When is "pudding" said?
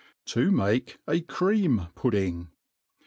1.93-2.47